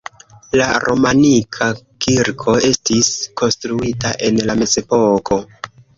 [0.59, 1.67] La romanika
[2.05, 3.11] kirko estis
[3.43, 5.39] konstruita en la mezepoko.